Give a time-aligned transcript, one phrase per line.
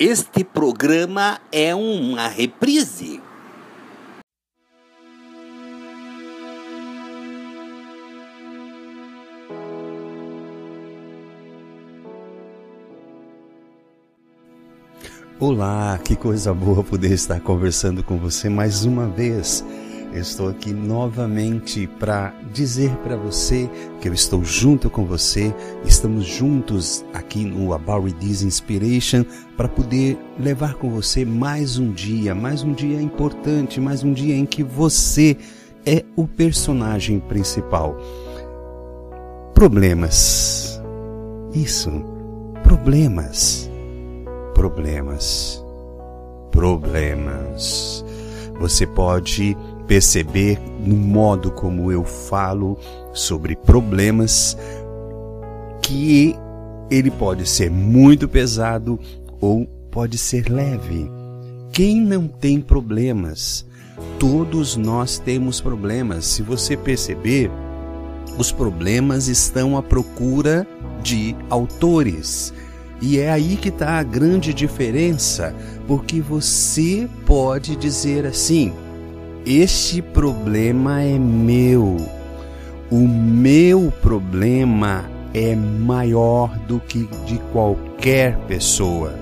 [0.00, 3.20] Este programa é uma reprise.
[15.40, 19.64] Olá, que coisa boa poder estar conversando com você mais uma vez.
[20.12, 23.68] Eu estou aqui novamente para dizer para você
[24.00, 25.54] que eu estou junto com você.
[25.84, 29.24] Estamos juntos aqui no About This Inspiration
[29.56, 34.34] para poder levar com você mais um dia, mais um dia importante, mais um dia
[34.34, 35.36] em que você
[35.84, 37.94] é o personagem principal.
[39.54, 40.80] Problemas.
[41.52, 41.90] Isso.
[42.62, 43.70] Problemas.
[44.54, 45.62] Problemas.
[46.50, 48.04] Problemas.
[48.58, 49.56] Você pode
[49.88, 52.78] perceber no modo como eu falo
[53.14, 54.56] sobre problemas
[55.82, 56.36] que
[56.90, 59.00] ele pode ser muito pesado
[59.40, 61.10] ou pode ser leve.
[61.72, 63.66] Quem não tem problemas?
[64.18, 66.26] Todos nós temos problemas.
[66.26, 67.50] Se você perceber,
[68.36, 70.66] os problemas estão à procura
[71.02, 72.52] de autores.
[73.00, 75.54] E é aí que está a grande diferença,
[75.86, 78.72] porque você pode dizer assim:
[79.46, 81.96] este problema é meu.
[82.90, 89.14] O meu problema é maior do que de qualquer pessoa.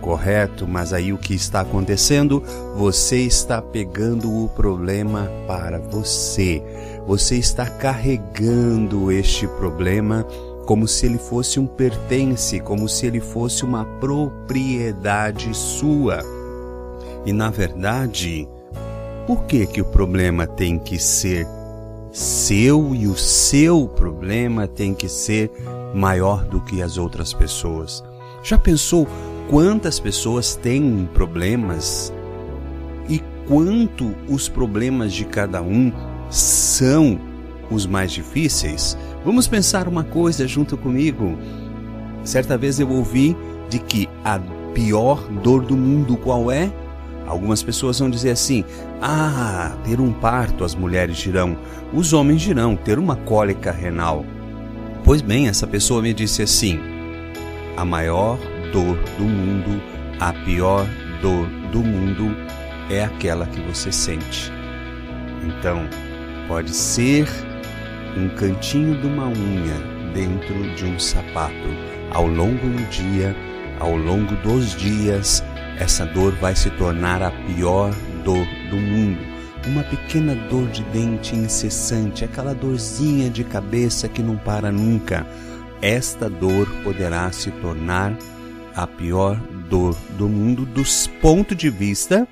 [0.00, 0.66] Correto?
[0.66, 2.42] Mas aí o que está acontecendo?
[2.76, 6.62] Você está pegando o problema para você.
[7.06, 10.26] Você está carregando este problema
[10.66, 16.20] como se ele fosse um pertence, como se ele fosse uma propriedade sua.
[17.26, 18.48] E na verdade,
[19.26, 21.46] por que, que o problema tem que ser
[22.12, 25.50] seu e o seu problema tem que ser
[25.94, 28.02] maior do que as outras pessoas?
[28.42, 29.06] Já pensou
[29.48, 32.12] quantas pessoas têm problemas
[33.08, 35.92] e quanto os problemas de cada um
[36.30, 37.20] são
[37.70, 38.96] os mais difíceis?
[39.24, 41.36] Vamos pensar uma coisa junto comigo.
[42.24, 43.36] Certa vez eu ouvi
[43.68, 44.38] de que a
[44.74, 46.72] pior dor do mundo qual é?
[47.26, 48.64] Algumas pessoas vão dizer assim:
[49.00, 51.56] ah, ter um parto as mulheres dirão,
[51.92, 54.24] os homens dirão ter uma cólica renal.
[55.04, 56.80] Pois bem, essa pessoa me disse assim:
[57.76, 58.38] a maior
[58.72, 59.80] dor do mundo,
[60.18, 60.86] a pior
[61.22, 62.36] dor do mundo
[62.90, 64.52] é aquela que você sente.
[65.42, 65.88] Então,
[66.48, 67.26] pode ser
[68.16, 69.76] um cantinho de uma unha
[70.12, 71.54] dentro de um sapato.
[72.12, 73.34] Ao longo do dia,
[73.78, 75.42] ao longo dos dias,
[75.80, 77.90] essa dor vai se tornar a pior
[78.22, 79.18] dor do mundo.
[79.66, 85.26] Uma pequena dor de dente incessante, aquela dorzinha de cabeça que não para nunca.
[85.80, 88.14] Esta dor poderá se tornar
[88.76, 89.40] a pior
[89.70, 92.28] dor do mundo dos ponto de vista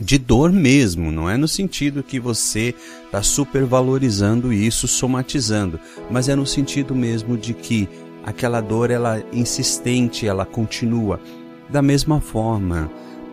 [0.00, 5.78] de dor mesmo, não é no sentido que você está supervalorizando isso, somatizando,
[6.10, 7.88] mas é no sentido mesmo de que
[8.24, 11.20] aquela dor ela é insistente, ela continua.
[11.68, 12.90] Da mesma forma,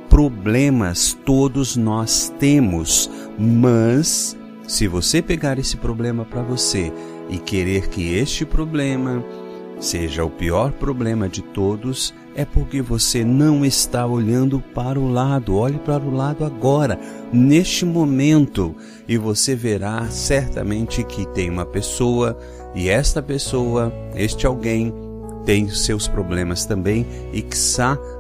[0.09, 4.37] problemas todos nós temos, mas
[4.67, 6.91] se você pegar esse problema para você
[7.29, 9.23] e querer que este problema
[9.79, 15.55] seja o pior problema de todos, é porque você não está olhando para o lado.
[15.55, 16.99] Olhe para o lado agora,
[17.31, 18.75] neste momento,
[19.07, 22.37] e você verá certamente que tem uma pessoa,
[22.73, 24.93] e esta pessoa, este alguém,
[25.45, 27.55] tem seus problemas também e que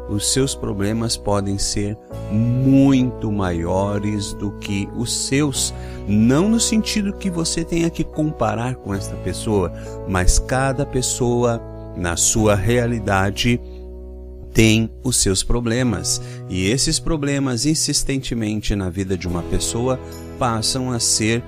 [0.07, 1.97] os seus problemas podem ser
[2.31, 5.73] muito maiores do que os seus,
[6.07, 9.73] não no sentido que você tenha que comparar com esta pessoa,
[10.07, 11.61] mas cada pessoa
[11.97, 13.59] na sua realidade
[14.53, 19.99] tem os seus problemas, e esses problemas insistentemente na vida de uma pessoa
[20.39, 21.43] passam a ser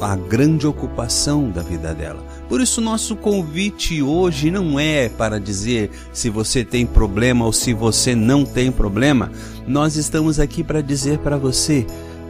[0.00, 2.24] a grande ocupação da vida dela.
[2.48, 7.72] Por isso, nosso convite hoje não é para dizer se você tem problema ou se
[7.72, 9.30] você não tem problema.
[9.66, 11.86] Nós estamos aqui para dizer para você: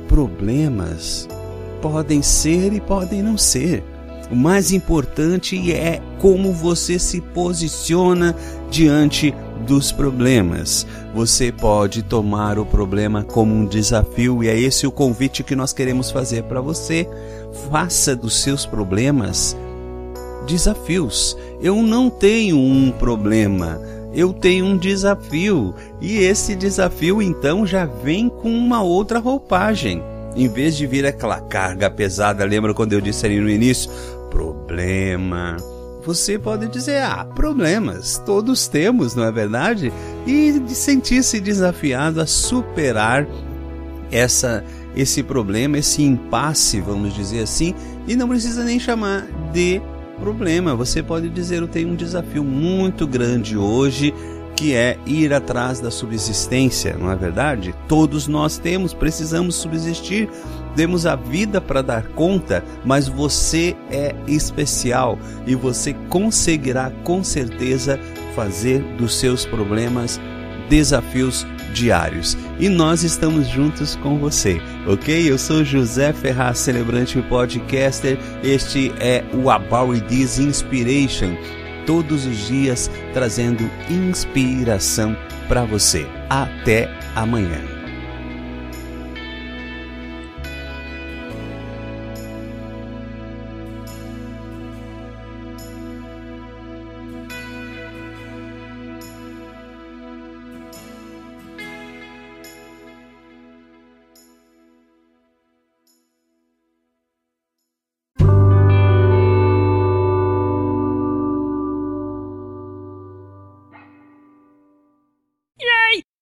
[0.08, 1.28] problemas
[1.80, 3.82] podem ser e podem não ser.
[4.30, 8.36] O mais importante é como você se posiciona
[8.70, 9.34] diante
[9.66, 10.86] dos problemas.
[11.14, 15.72] Você pode tomar o problema como um desafio e é esse o convite que nós
[15.72, 17.08] queremos fazer para você.
[17.70, 19.56] Faça dos seus problemas
[20.46, 21.36] desafios.
[21.60, 23.80] Eu não tenho um problema,
[24.12, 30.02] eu tenho um desafio e esse desafio então já vem com uma outra roupagem.
[30.34, 33.90] Em vez de vir aquela carga pesada, lembra quando eu disse ali no início?
[34.30, 35.56] Problema.
[36.04, 39.92] Você pode dizer, ah, problemas, todos temos, não é verdade?
[40.26, 43.26] E sentir-se desafiado a superar
[44.10, 44.64] essa
[44.94, 47.74] esse problema, esse impasse, vamos dizer assim,
[48.08, 49.80] e não precisa nem chamar de
[50.18, 50.74] problema.
[50.74, 54.12] Você pode dizer: Eu tenho um desafio muito grande hoje
[54.56, 57.74] que é ir atrás da subsistência, não é verdade?
[57.88, 60.28] Todos nós temos, precisamos subsistir,
[60.74, 67.98] temos a vida para dar conta, mas você é especial e você conseguirá com certeza
[68.34, 70.20] fazer dos seus problemas
[70.68, 72.36] desafios diários.
[72.58, 75.30] E nós estamos juntos com você, ok?
[75.30, 78.18] Eu sou José Ferraz, celebrante podcaster.
[78.42, 81.36] Este é o About It Is Inspiration.
[81.86, 85.16] Todos os dias trazendo inspiração
[85.48, 86.06] para você.
[86.28, 87.69] Até amanhã.